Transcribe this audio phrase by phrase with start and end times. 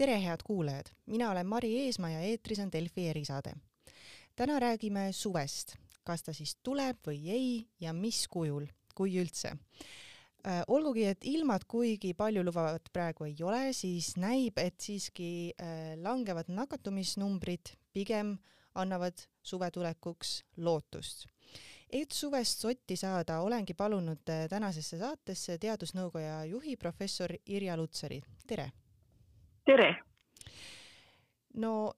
[0.00, 3.52] tere, head kuulajad, mina olen Mari Eesmaa ja eetris on Delfi erisaade.
[4.36, 5.74] täna räägime suvest,
[6.04, 11.68] kas ta siis tuleb või ei ja mis kujul, kui üldse äh, olgugi, et ilmad
[11.68, 18.38] kuigi paljulubavat praegu ei ole, siis näib, et siiski äh, langevad nakatumisnumbrid pigem
[18.74, 21.26] annavad suve tulekuks lootust.
[21.92, 28.72] et suvest sotti saada, olengi palunud äh, tänasesse saatesse Teadusnõukoja juhi professor Irja Lutsari, tere!
[29.64, 29.94] Tere!
[31.54, 31.92] no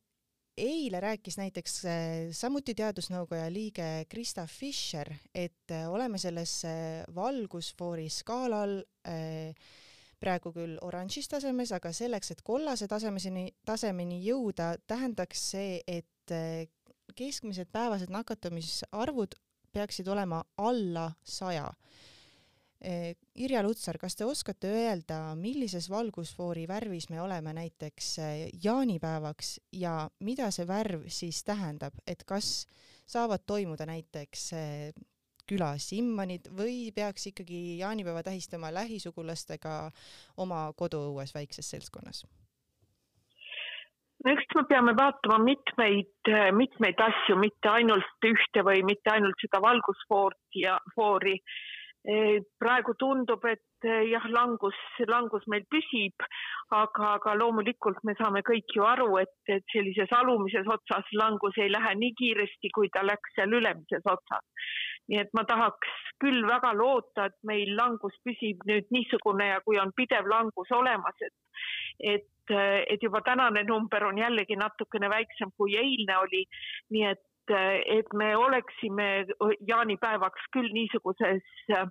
[0.57, 1.95] eile rääkis näiteks äh,
[2.37, 6.63] samuti Teadusnõukoja liige Krista Fischer, et äh, oleme selles
[7.15, 9.55] valgusfoori skaalal äh,
[10.21, 16.09] praegu küll oranžis tasemes, aga selleks, et kollase tasemeni, tasemeni jõuda, tähendaks see, et
[17.19, 19.35] keskmised päevased nakatumisarvud
[19.75, 21.67] peaksid olema alla saja
[22.83, 30.09] Irja Lutsar, kas te oskate öelda, millises valgusfoori värvis me oleme näiteks eh, jaanipäevaks ja
[30.27, 32.67] mida see värv siis tähendab, et kas
[33.07, 34.93] saavad toimuda näiteks eh,
[35.47, 39.77] külas immanid või peaks ikkagi jaanipäeva tähistama lähisugulastega
[40.43, 42.25] oma koduõues väikses seltskonnas?
[44.25, 49.59] no eks me peame vaatama mitmeid, mitmeid asju, mitte ainult ühte või mitte ainult seda
[49.63, 51.39] valgusfoori ja foori
[52.59, 56.25] praegu tundub, et eh, jah, langus, langus meil püsib,
[56.75, 61.71] aga, aga loomulikult me saame kõik ju aru, et, et sellises alumises otsas langus ei
[61.71, 64.43] lähe nii kiiresti, kui ta läks seal ülemises otsas.
[65.11, 69.79] nii et ma tahaks küll väga loota, et meil langus püsib nüüd niisugune ja kui
[69.79, 71.35] on pidev langus olemas, et,
[71.99, 72.55] et,
[72.91, 76.47] et juba tänane number on jällegi natukene väiksem kui eilne oli,
[76.91, 77.23] nii et
[77.97, 79.09] et me oleksime
[79.69, 81.89] jaanipäevaks küll niisuguses äh,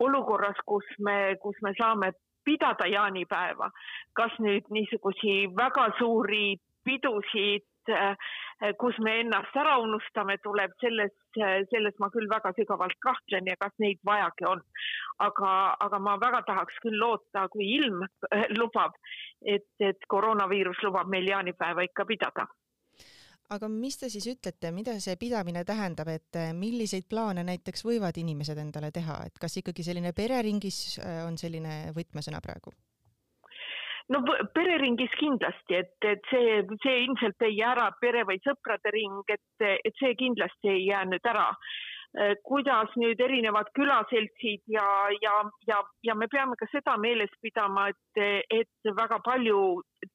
[0.00, 2.12] olukorras, kus me, kus me saame
[2.44, 3.70] pidada jaanipäeva,
[4.18, 8.16] kas nüüd niisugusi väga suuri pidusid, äh,
[8.78, 11.14] kus me ennast ära unustame, tuleb selles,
[11.70, 14.62] selles ma küll väga sügavalt kahtlen ja kas neid vajagi on.
[15.22, 15.50] aga,
[15.86, 18.96] aga ma väga tahaks küll loota, kui ilm äh, lubab,
[19.46, 22.48] et, et koroonaviirus lubab meil jaanipäeva ikka pidada
[23.54, 28.16] aga mis te siis ütlete, mida see pidamine tähendab, et eh, milliseid plaane näiteks võivad
[28.22, 32.74] inimesed endale teha, et kas ikkagi selline pereringis eh, on selline võtmesõna praegu?
[34.12, 34.18] no
[34.52, 39.64] pereringis kindlasti, et, et see, see ilmselt ei jää ära, pere või sõprade ring, et,
[39.72, 41.46] et see kindlasti ei jää nüüd ära
[42.12, 44.84] Eh, kuidas nüüd erinevad külaseltsid ja,
[45.24, 45.32] ja,
[45.64, 49.62] ja, ja me peame ka seda meeles pidama, et, et väga palju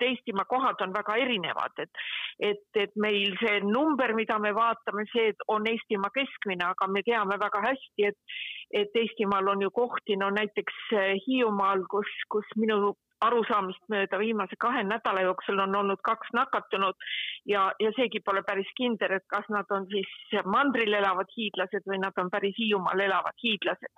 [0.01, 2.03] Eestimaa kohad on väga erinevad, et,
[2.39, 7.39] et, et meil see number, mida me vaatame, see on Eestimaa keskmine, aga me teame
[7.41, 8.37] väga hästi, et,
[8.83, 10.79] et Eestimaal on ju kohti, no näiteks
[11.27, 17.07] Hiiumaal, kus, kus minu arusaamist mööda viimase kahe nädala jooksul on olnud kaks nakatunut
[17.49, 22.01] ja, ja seegi pole päris kindel, et kas nad on siis mandril elavad hiidlased või
[22.03, 23.93] nad on päris Hiiumaal elavad hiidlased.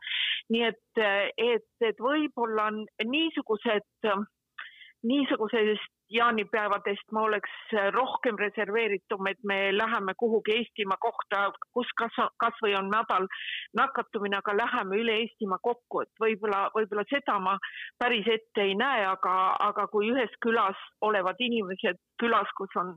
[0.55, 1.03] nii et,
[1.37, 3.89] et, et võib-olla on niisugused,
[5.03, 7.51] niisugusest jaanipäevadest ma oleks
[7.93, 11.41] rohkem reserveeritum, et me läheme kuhugi Eestimaa kohta,
[11.73, 13.27] kus kas, kasvõi on madal
[13.77, 17.55] nakatumine, aga läheme üle Eestimaa kokku, et võib-olla, võib-olla seda ma
[18.01, 19.35] päris ette ei näe, aga,
[19.69, 22.95] aga kui ühes külas olevad inimesed külas, kus on,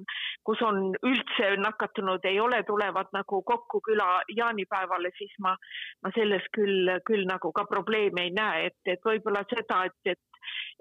[0.48, 5.54] kus on üldse nakatunud, ei ole, tulevad nagu kokku küla jaanipäevale, siis ma,
[6.02, 10.31] ma selles küll, küll nagu ka probleemi ei näe, et, et võib-olla seda, et, et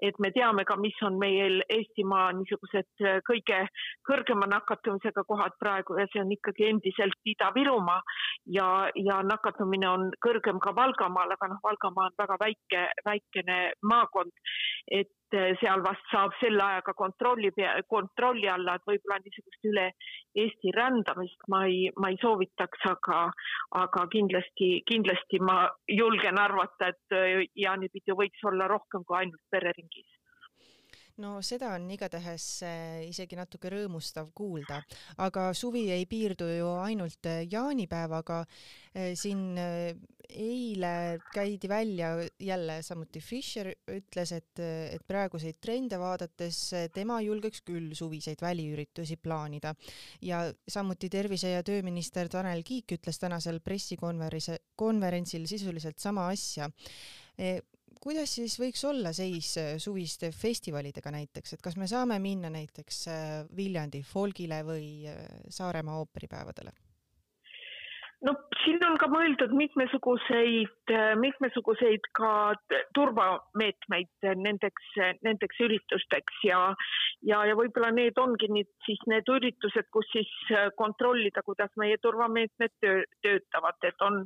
[0.02, 3.62] et me teame ka, mis on meil Eestimaa niisugused äh, kõige
[4.08, 8.00] kõrgema nakatumisega kohad praegu ja see on ikkagi endiselt Ida-Virumaa
[8.56, 13.58] ja, ja nakatumine on kõrgem ka Valgamaal, aga noh, Valgamaa on väga väike, väikene
[13.88, 14.32] maakond,
[14.90, 15.12] et
[15.60, 17.50] seal vast saab selle ajaga kontrolli,
[17.88, 19.86] kontrolli alla, et võib-olla niisugust üle
[20.42, 23.20] Eesti rändamist ma ei, ma ei soovitaks, aga,
[23.82, 25.58] aga kindlasti, kindlasti ma
[25.88, 30.11] julgen arvata, et äh, jaanipidi võiks olla rohkem kui ainult pereringis
[31.22, 34.80] no seda on igatahes äh, isegi natuke rõõmustav kuulda,
[35.22, 38.42] aga suvi ei piirdu ju ainult äh, jaanipäevaga.
[38.92, 39.56] Äh, siin
[40.32, 42.10] eile käidi välja
[42.40, 46.60] jälle samuti Fischer ütles, et, et praeguseid trende vaadates
[46.94, 49.74] tema julgeks küll suviseid väliüritusi plaanida.
[50.24, 56.70] Ja samuti tervise- ja tööminister Tanel Kiik ütles tänasel pressikonverentsil sisuliselt sama asja
[58.02, 63.02] kuidas siis võiks olla seis äh, suviste festivalidega näiteks, et kas me saame minna näiteks
[63.10, 66.74] äh, Viljandi folgile või äh, Saaremaa ooperipäevadele?
[68.26, 72.32] No siin on ka mõeldud mitmesuguseid, mitmesuguseid ka
[72.94, 74.90] turvameetmeid nendeks,
[75.26, 76.60] nendeks üritusteks ja,
[77.26, 80.30] ja, ja võib-olla need ongi nüüd siis need üritused, kus siis
[80.78, 84.22] kontrollida, kuidas meie turvameetmed töö, töötavad, et on,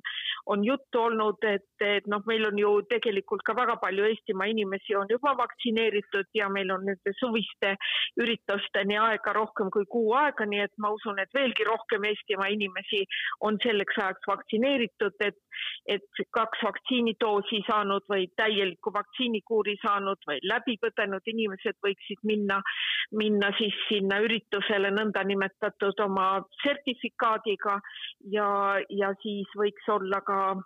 [0.52, 4.96] on juttu olnud, et, et noh, meil on ju tegelikult ka väga palju Eestimaa inimesi
[4.96, 7.74] on juba vaktsineeritud ja meil on nende suviste
[8.20, 13.02] üritusteni aega rohkem kui kuu aega, nii et ma usun, et veelgi rohkem Eestimaa inimesi
[13.40, 15.36] on selleks ajaks vaktsineeritud, et,
[15.86, 22.60] et kaks vaktsiinidoosi saanud või täieliku vaktsiinikuuri saanud või läbi põdenud inimesed võiksid minna,
[23.12, 27.80] minna siis sinna üritusele nõndanimetatud oma sertifikaadiga
[28.30, 30.56] ja, ja siis võiks olla ka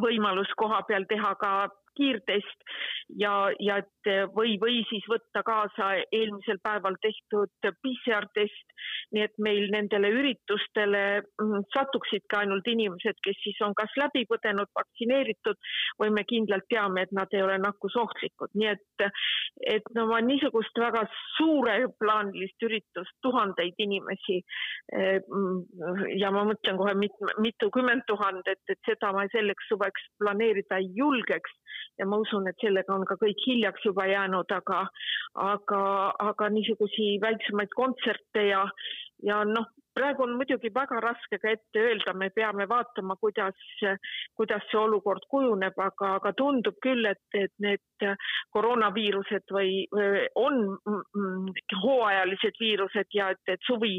[0.00, 2.66] võimalus koha peal teha ka kiirtest
[3.20, 7.50] ja, ja et või, või siis võtta kaasa eelmisel päeval tehtud
[7.82, 8.74] PCR-test,
[9.14, 14.70] nii et meil nendele üritustele mm, satuksidki ainult inimesed, kes siis on kas läbi põdenud,
[14.78, 15.58] vaktsineeritud
[16.00, 19.06] või me kindlalt teame, et nad ei ole nakkusohtlikud, nii et,
[19.76, 21.04] et no ma niisugust väga
[21.36, 24.40] suureplaanilist üritust, tuhandeid inimesi
[24.94, 25.18] eh,
[26.20, 31.54] ja ma mõtlen kohe mit, mitukümmend tuhandet, et seda ma selleks suveks planeerida ei julgeks
[31.98, 34.84] ja ma usun, et sellega on ka kõik hiljaks juba jäänud, aga,
[35.48, 35.82] aga,
[36.30, 38.64] aga niisugusi väiksemaid kontserte ja,
[39.24, 43.56] ja noh, praegu on muidugi väga raske ka ette öelda, me peame vaatama, kuidas,
[44.36, 48.06] kuidas see olukord kujuneb, aga, aga tundub küll, et, et need
[48.54, 49.86] koroonaviirused või
[50.42, 50.76] on
[51.84, 53.94] hooajalised viirused ja et, et suvi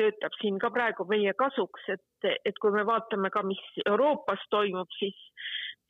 [0.00, 4.90] töötab siin ka praegu meie kasuks, et, et kui me vaatame ka, mis Euroopas toimub,
[4.98, 5.16] siis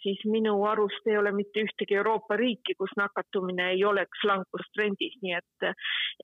[0.03, 5.35] siis minu arust ei ole mitte ühtegi Euroopa riiki, kus nakatumine ei oleks langustrendis, nii
[5.39, 5.69] et,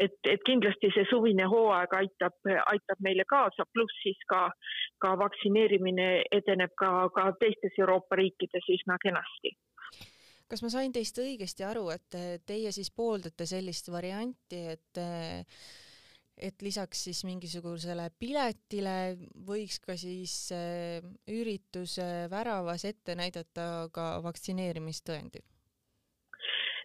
[0.06, 4.44] et, et kindlasti see suvine hooaeg aitab, aitab meile kaasa, pluss siis ka,
[5.02, 6.08] ka vaktsineerimine
[6.40, 9.56] edeneb ka, ka teistes Euroopa riikides üsna kenasti.
[10.52, 15.00] Kas ma sain teist õigesti aru, et teie siis pooldate sellist varianti, et
[16.42, 18.96] et lisaks siis mingisugusele piletile
[19.46, 25.42] võiks ka siis äh, ürituse väravas ette näidata ka vaktsineerimistõendi?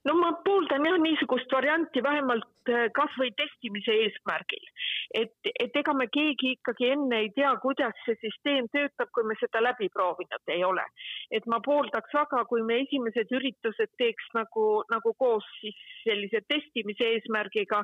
[0.07, 4.69] no ma pooldan jah niisugust varianti vähemalt äh, kasvõi testimise eesmärgil,
[5.15, 9.37] et, et ega me keegi ikkagi enne ei tea, kuidas see süsteem töötab, kui me
[9.39, 10.83] seda läbi proovinud ei ole.
[11.31, 17.09] et ma pooldaks väga, kui me esimesed üritused teeks nagu, nagu koos siis sellise testimise
[17.15, 17.81] eesmärgiga,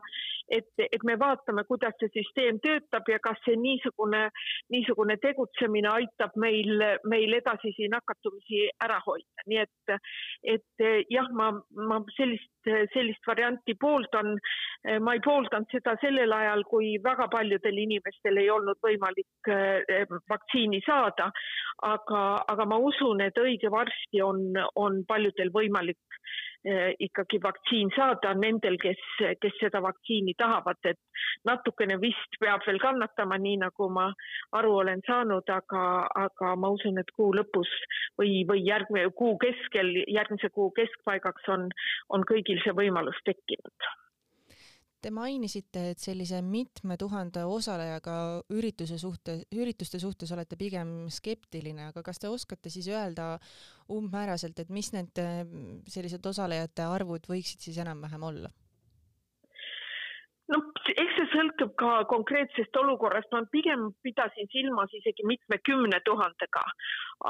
[0.50, 4.26] et, et me vaatame, kuidas see süsteem töötab ja kas see niisugune,
[4.74, 9.96] niisugune tegutsemine aitab meil, meil edasisi nakatumisi ära hoida, nii et,
[10.56, 11.52] et jah, ma,
[11.90, 12.53] ma sellist,
[12.94, 14.38] sellist varianti pooldan.
[15.02, 20.82] ma ei pooldanud seda sellel ajal, kui väga paljudel inimestel ei olnud võimalik eh, vaktsiini
[20.86, 21.30] saada,
[21.82, 24.44] aga, aga ma usun, et õige varsti on,
[24.76, 26.53] on paljudel võimalik Eh,
[27.00, 29.02] ikkagi vaktsiin saada nendel, kes,
[29.42, 31.00] kes seda vaktsiini tahavad, et
[31.46, 34.08] natukene vist peab veel kannatama, nii nagu ma
[34.60, 35.84] aru olen saanud, aga,
[36.26, 37.72] aga ma usun, et kuu lõpus
[38.20, 41.68] või, või järgmine kuu keskel, järgmise kuu keskpaigaks on,
[42.10, 43.92] on kõigil see võimalus tekkinud
[45.04, 48.16] Te mainisite, et sellise mitme tuhande osalejaga
[48.56, 53.34] ürituse suhte, ürituste suhtes olete pigem skeptiline, aga kas te oskate siis öelda
[53.92, 55.20] umbmääraselt, et mis need
[55.92, 58.54] sellised osalejate arvud võiksid siis enam-vähem olla?
[60.52, 60.60] No
[60.92, 66.64] eks see sõltub ka konkreetsest olukorrast, ma pigem pidasin silmas isegi mitmekümne tuhandega,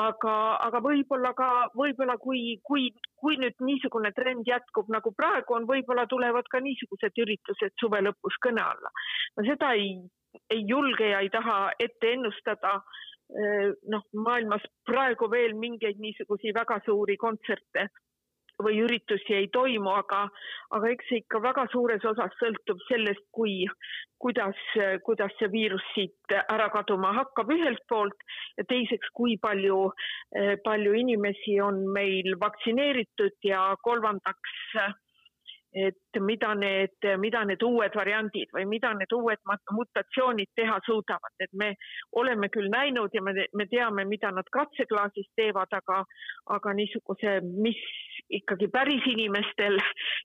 [0.04, 0.36] aga,
[0.68, 2.90] aga võib-olla ka, võib-olla kui, kui,
[3.22, 8.40] kui nüüd niisugune trend jätkub, nagu praegu on, võib-olla tulevad ka niisugused üritused suve lõpus
[8.46, 8.94] kõne alla.
[9.38, 9.98] ma seda ei,
[10.50, 12.80] ei julge ja ei taha ette ennustada
[13.90, 17.88] noh, maailmas praegu veel mingeid niisugusi väga suuri kontserte
[18.66, 20.24] või üritusi ei toimu, aga,
[20.76, 23.64] aga eks see ikka väga suures osas sõltub sellest, kui,
[24.24, 24.60] kuidas,
[25.06, 28.28] kuidas see viirus siit ära kaduma hakkab ühelt poolt
[28.58, 29.86] ja teiseks, kui palju,
[30.66, 34.60] palju inimesi on meil vaktsineeritud ja kolmandaks
[35.74, 39.42] et mida need, mida need uued variandid või mida need uued
[39.74, 41.74] mutatsioonid teha suudavad, et me
[42.20, 46.04] oleme küll näinud ja me, me teame, mida nad katseklaasis teevad, aga,
[46.54, 47.82] aga niisuguse, mis
[48.40, 49.78] ikkagi päris inimestel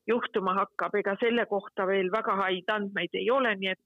[0.07, 3.85] juhtuma hakkab, ega selle kohta veel väga häid andmeid ei ole, nii et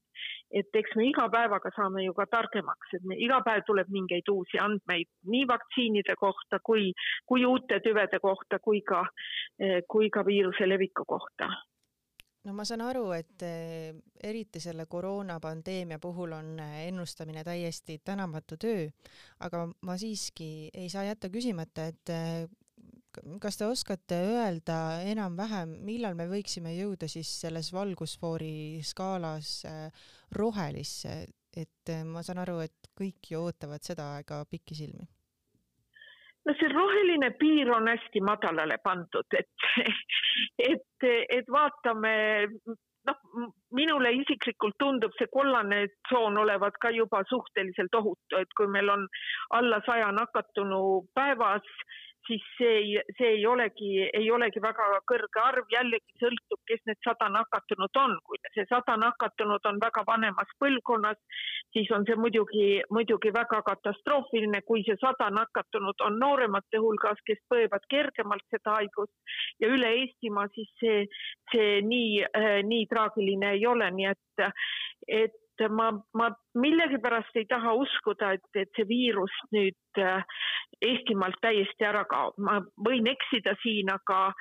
[0.52, 4.28] et eks me iga päevaga saame ju ka targemaks, et me iga päev tuleb mingeid
[4.28, 6.92] uusi andmeid nii vaktsiinide kohta kui,
[7.26, 9.02] kui uute tüvede kohta kui ka,
[9.88, 11.48] kui ka viiruse leviku kohta.
[12.42, 13.92] No ma saan aru, et eh,
[14.26, 18.88] eriti selle koroonapandeemia puhul on eh, ennustamine täiesti tänamatu töö,
[19.46, 22.48] aga ma siiski ei saa jätta küsimata, et eh,
[23.42, 24.78] kas te oskate öelda
[25.08, 29.62] enam-vähem, millal me võiksime jõuda siis selles valgusfoori skaalas
[30.36, 31.16] rohelisse,
[31.56, 35.08] et ma saan aru, et kõik ju ootavad seda aega pikisilmi.
[36.42, 39.66] No see roheline piir on hästi madalale pandud, et,
[40.58, 42.14] et, et vaatame,
[43.06, 43.20] noh,
[43.78, 49.06] minule isiklikult tundub see kollane tsoon olevat ka juba suhteliselt ohutu, et kui meil on
[49.58, 50.82] alla saja nakatunu
[51.14, 51.68] päevas
[52.26, 57.00] siis see ei, see ei olegi, ei olegi väga kõrge arv, jällegi sõltub, kes need
[57.04, 58.16] sada nakatunut on.
[58.26, 61.18] kui see sada nakatunut on väga vanemas põlvkonnas,
[61.74, 64.62] siis on see muidugi, muidugi väga katastroofiline.
[64.62, 70.48] kui see sada nakatunut on nooremate hulgas, kes põevad kergemalt seda haigust ja üle Eestimaa,
[70.54, 71.06] siis see,
[71.52, 72.24] see nii,
[72.70, 74.52] nii traagiline ei ole, nii et,
[75.08, 76.28] et ma, ma
[76.58, 80.24] millegipärast ei taha uskuda, et, et see viirus nüüd äh,
[80.82, 82.34] Eestimaalt täiesti ära kaob.
[82.42, 84.32] ma võin eksida siin, aga,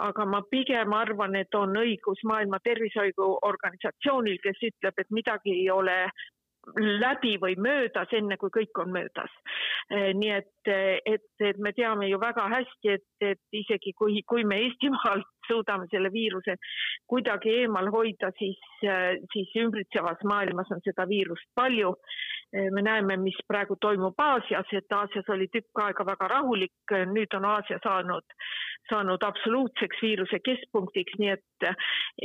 [0.00, 5.98] aga ma pigem arvan, et on õigus Maailma Tervishoiuorganisatsioonil, kes ütleb, et midagi ei ole
[6.76, 9.32] läbi või möödas, enne kui kõik on möödas.
[9.90, 10.70] Eh, nii et,
[11.08, 15.88] et, et me teame ju väga hästi, et, et isegi kui, kui me Eestimaalt suudame
[15.90, 16.54] selle viiruse
[17.10, 18.60] kuidagi eemal hoida, siis,
[19.32, 21.94] siis ümbritsevas maailmas on seda viirust palju.
[22.52, 27.34] Eh, me näeme, mis praegu toimub Aasias, et Aasias oli tükk aega väga rahulik, nüüd
[27.38, 28.38] on Aasia saanud,
[28.90, 31.68] saanud absoluutseks viiruse keskpunktiks, nii et,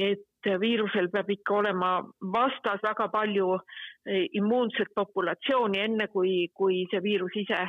[0.10, 0.25] et
[0.62, 1.92] viirusel peab ikka olema
[2.34, 7.64] vastas väga palju eh, immuunset populatsiooni, enne kui, kui see viirus ise,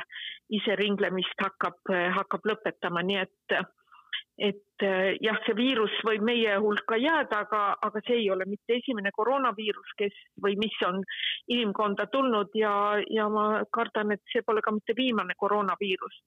[0.59, 1.81] ise ringlemist hakkab,
[2.19, 3.57] hakkab lõpetama, nii et
[4.37, 8.77] et eh, jah, see viirus võib meie hulka jääda, aga, aga see ei ole mitte
[8.77, 10.13] esimene koroonaviirus, kes
[10.43, 11.01] või mis on
[11.49, 12.73] inimkonda tulnud ja,
[13.09, 16.19] ja ma kardan, et see pole ka mitte viimane koroonaviirus.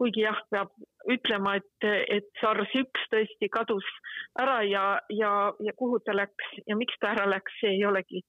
[0.00, 0.72] kuigi jah, peab
[1.12, 3.86] ütlema, et, et SARS üks tõesti kadus
[4.40, 8.24] ära ja, ja, ja kuhu ta läks ja miks ta ära läks, see ei olegi,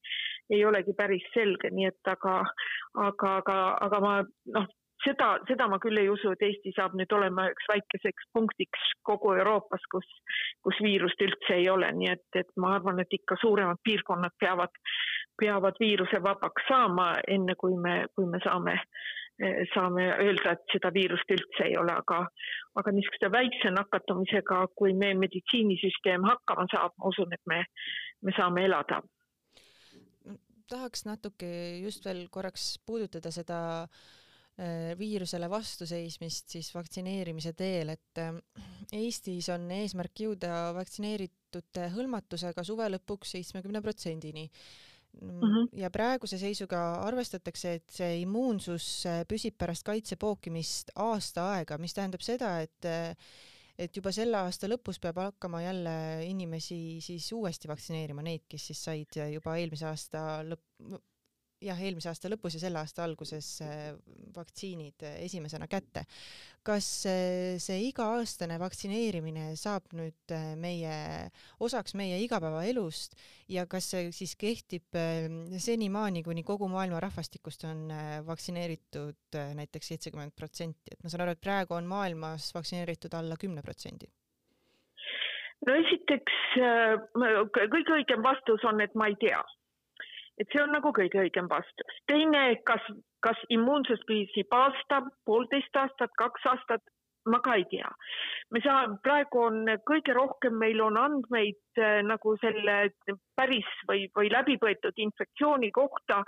[0.52, 2.42] ei olegi päris selge, nii et aga,
[3.08, 4.14] aga, aga, aga ma
[4.56, 4.68] noh,
[5.04, 9.32] seda, seda ma küll ei usu, et Eesti saab nüüd olema üks väikeseks punktiks kogu
[9.38, 10.08] Euroopas, kus,
[10.64, 14.74] kus viirust üldse ei ole, nii et, et ma arvan, et ikka suuremad piirkonnad peavad,
[15.40, 18.76] peavad viirusevabaks saama, enne kui me, kui me saame,
[19.74, 22.20] saame öelda, et seda viirust üldse ei ole, aga,
[22.80, 27.64] aga niisuguse väikse nakatumisega, kui meie meditsiinisüsteem hakkama saab, ma usun, et me,
[28.26, 29.00] me saame elada.
[30.70, 31.48] Tahaks natuke
[31.82, 33.56] just veel korraks puudutada seda
[33.90, 34.19] Äh,
[34.98, 38.36] viirusele vastuseismist siis vaktsineerimise teel, et äh,
[38.92, 44.48] Eestis on eesmärk jõuda vaktsineeritute hõlmatusega suve lõpuks seitsmekümne protsendini.
[45.20, 45.68] -hmm.
[45.72, 51.94] ja praeguse seisuga arvestatakse, et see immuunsus äh, püsib pärast kaitse pookimist aasta aega, mis
[51.94, 52.90] tähendab seda, et
[53.80, 55.92] et juba selle aasta lõpus peab hakkama jälle
[56.26, 61.00] inimesi siis uuesti vaktsineerima, neid, kes siis said juba eelmise aasta lõpp,
[61.64, 63.90] jah, eelmise aasta lõpus ja selle aasta alguses äh,
[64.36, 66.04] vaktsiinid äh, esimesena kätte.
[66.64, 70.94] kas äh, see iga-aastane vaktsineerimine saab nüüd meie,
[71.60, 73.16] osaks meie igapäevaelust
[73.48, 74.96] ja kas see siis kehtib
[75.58, 77.88] senimaani, kuni kogu maailma rahvastikust on
[78.26, 83.64] vaktsineeritud näiteks seitsekümmend protsenti, et ma saan aru, et praegu on maailmas vaktsineeritud alla kümne
[83.64, 84.10] protsendi?
[85.66, 89.40] no esiteks kõige õigem vastus on, et ma ei tea
[90.40, 92.00] et see on nagu kõige õigem vastus.
[92.10, 92.86] teine, kas,
[93.26, 96.82] kas immuunsus püsib aasta, poolteist aastat, kaks aastat,
[97.28, 97.90] ma ka ei tea.
[98.50, 102.78] me saame, praegu on kõige rohkem, meil on andmeid äh, nagu selle
[103.40, 106.20] päris või, või läbipõetud infektsiooni kohta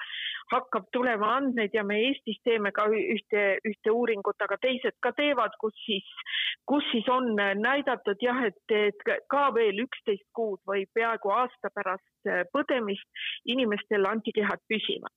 [0.52, 5.54] hakkab tulema andmeid ja me Eestis teeme ka ühte, ühte uuringut, aga teised ka teevad,
[5.60, 6.08] kus siis,
[6.68, 12.30] kus siis on näidatud jah, et, et ka veel üksteist kuud või peaaegu aasta pärast
[12.30, 13.24] äh, põdemist
[13.56, 15.12] inimestel antikehad püsivad.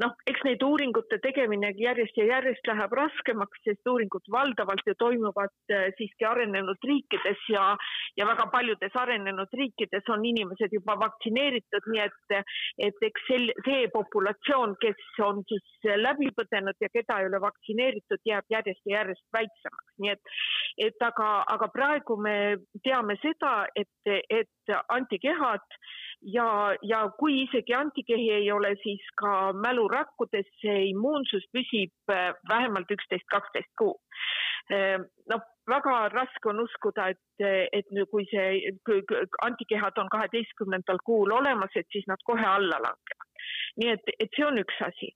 [0.00, 5.52] Noh, eks neid uuringute tegemine järjest ja järjest läheb raskemaks, sest uuringud valdavalt ju toimuvad
[5.74, 7.74] äh, siiski arenenud riikides ja,
[8.16, 11.29] ja väga paljudes arenenud riikides on inimesed juba vaktsineeritud,
[11.90, 12.36] nii et,
[12.86, 18.22] et eks sel, see populatsioon, kes on siis läbi põdenud ja keda ei ole vaktsineeritud,
[18.28, 20.34] jääb järjest ja järjest väiksemaks, nii et,
[20.88, 22.36] et aga, aga praegu me
[22.84, 25.64] teame seda, et, et antikehad
[26.22, 32.90] ja, ja kui isegi antikehi ei ole, siis ka mälurakkudes see immuunsus püsib äh, vähemalt
[32.92, 34.00] üksteist, kaksteist kuud.
[35.32, 38.72] Noh, väga raske on uskuda, et, et kui see
[39.46, 43.30] antikehad on kaheteistkümnendal kuul olemas, et siis nad kohe alla langevad
[43.80, 45.10] nii et, et see on üks asi.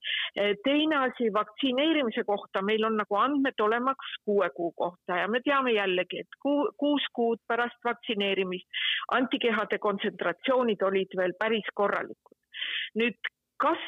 [0.66, 5.74] teine asi vaktsineerimise kohta, meil on nagu andmed olemas kuue kuu kohta ja me teame
[5.74, 8.82] jällegi, et kuu, kuus kuud pärast vaktsineerimist
[9.18, 12.38] antikehade kontsentratsioonid olid veel päris korralikud.
[13.00, 13.82] nüüd, kas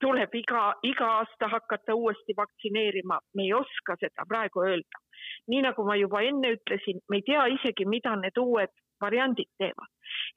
[0.00, 5.04] tuleb iga, iga aasta hakata uuesti vaktsineerima, me ei oska seda praegu öelda.
[5.52, 9.92] nii nagu ma juba enne ütlesin, me ei tea isegi, mida need uued variandid teevad.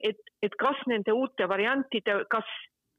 [0.08, 2.48] et, et kas nende uute variantide, kas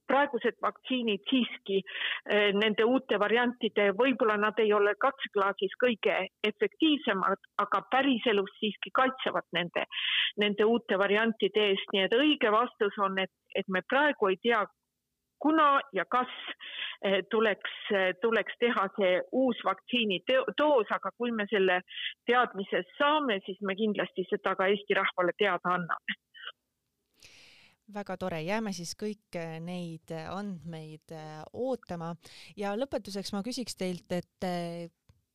[0.08, 6.18] praegused vaktsiinid siiski eh, nende uute variantide, võib-olla nad ei ole katseklaasis kõige
[6.50, 9.86] efektiivsemad, aga päriselus siiski kaitsevad nende,
[10.42, 14.62] nende uute variantide eest, nii et õige vastus on, et, et me praegu ei tea,
[15.40, 16.32] kuna ja kas
[17.04, 17.74] eh, tuleks,
[18.22, 21.82] tuleks teha see uus vaktsiinidoos, aga kui me selle
[22.26, 26.20] teadmise saame, siis me kindlasti seda ka Eesti rahvale teada anname.
[27.96, 31.12] Väga tore, jääme siis kõiki neid andmeid
[31.54, 32.16] ootama.
[32.58, 34.48] Ja lõpetuseks ma küsiks teilt, et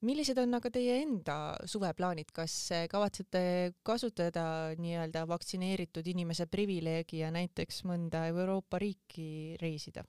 [0.06, 1.36] millised on aga teie enda
[1.68, 3.42] suveplaanid, kas äh, kavatsete
[3.86, 4.44] kasutada
[4.80, 10.06] nii-öelda vaktsineeritud inimese privileegi ja näiteks mõnda Euroopa riiki reisida?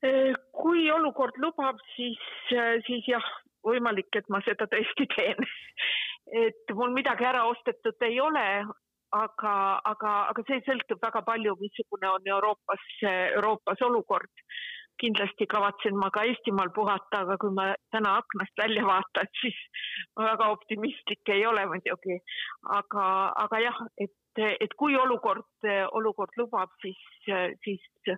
[0.00, 2.16] kui olukord lubab, siis,
[2.86, 3.26] siis jah,
[3.68, 5.44] võimalik, et ma seda tõesti teen
[6.32, 8.44] et mul midagi ära ostetud ei ole,
[9.16, 9.54] aga,
[9.90, 12.84] aga, aga see sõltub väga palju, missugune on Euroopas,
[13.36, 14.30] Euroopas olukord.
[15.00, 19.58] Kindlasti kavatsen ma ka Eestimaal puhata, aga kui ma täna aknast välja vaatan, siis
[20.16, 22.18] ma väga optimistlik ei ole muidugi.
[22.78, 23.06] aga,
[23.44, 27.00] aga jah, et, et kui olukord, olukord lubab, siis,
[27.64, 28.14] siis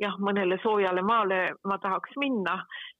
[0.00, 2.58] jah, mõnele soojale maale ma tahaks minna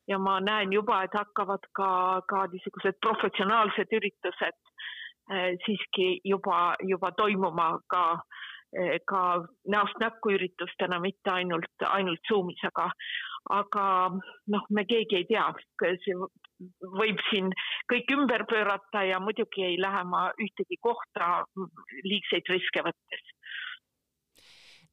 [0.09, 1.91] ja ma näen juba, et hakkavad ka,
[2.29, 4.63] ka niisugused professionaalsed üritused
[5.31, 8.21] Äh, siiski juba, juba toimuma ka, äh,
[9.07, 9.23] ka
[9.71, 12.89] näost näkku üritustena, mitte ainult, ainult Zoomis, aga,
[13.55, 13.85] aga
[14.51, 15.47] noh, me keegi ei tea,
[16.05, 16.17] see
[16.99, 17.51] võib siin
[17.91, 21.45] kõik ümber pöörata ja muidugi ei lähe ma ühtegi kohta
[22.07, 23.33] liigseid riske võttes.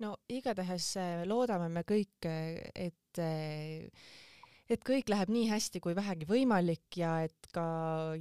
[0.02, 3.22] No igatahes äh, loodame me kõik, et
[4.72, 7.64] et kõik läheb nii hästi kui vähegi võimalik ja et ka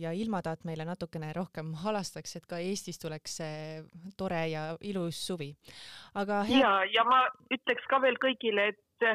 [0.00, 5.52] ja ilmataat meile natukene rohkem halastaks, et ka Eestis tuleks see tore ja ilus suvi.
[6.14, 6.62] aga hea...
[6.64, 7.22] ja, ja ma
[7.54, 9.06] ütleks ka veel kõigile, et,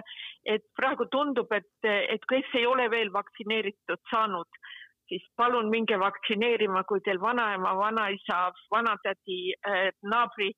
[0.56, 4.64] et praegu tundub, et, et kes ei ole veel vaktsineeritud saanud,
[5.10, 8.40] siis palun minge vaktsineerima, kui teil vanaema, vanaisa,
[8.74, 10.50] vanatädi, eh, naabri,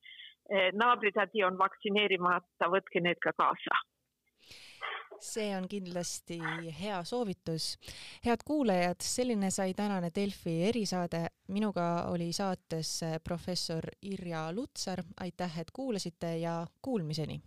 [0.54, 3.82] eh, naabritädi on vaktsineerimata, võtke need ka kaasa
[5.20, 6.40] see on kindlasti
[6.80, 7.78] hea soovitus.
[8.26, 11.28] head kuulajad, selline sai tänane Delfi erisaade.
[11.48, 15.04] minuga oli saates professor Irja Lutsar.
[15.20, 17.42] aitäh, et kuulasite ja kuulmiseni